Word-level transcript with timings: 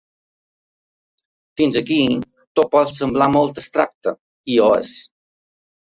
Fins 1.61 1.77
aquí 1.83 1.99
tot 2.61 2.71
pot 2.77 2.95
semblar 2.95 3.29
molt 3.37 3.61
abstracte; 3.63 4.15
i 4.55 4.61
ho 4.65 4.75
és. 4.79 4.95